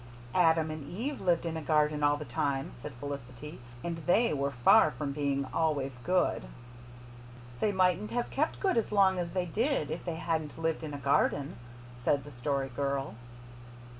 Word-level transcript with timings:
"Adam 0.33 0.71
and 0.71 0.89
Eve 0.89 1.21
lived 1.21 1.45
in 1.45 1.55
a 1.55 1.61
garden 1.61 2.01
all 2.01 2.17
the 2.17 2.25
time," 2.25 2.71
said 2.81 2.91
Felicity, 2.93 3.59
"and 3.83 3.97
THEY 4.07 4.33
were 4.33 4.49
far 4.49 4.89
from 4.89 5.11
being 5.11 5.45
always 5.53 5.99
good." 5.99 6.45
"They 7.59 7.71
mightn't 7.71 8.09
have 8.09 8.31
kept 8.31 8.59
good 8.59 8.77
as 8.77 8.91
long 8.91 9.19
as 9.19 9.33
they 9.33 9.45
did 9.45 9.91
if 9.91 10.03
they 10.03 10.15
hadn't 10.15 10.57
lived 10.57 10.83
in 10.83 10.95
a 10.95 10.97
garden," 10.97 11.55
said 11.95 12.23
the 12.23 12.31
Story 12.31 12.69
Girl. 12.75 13.13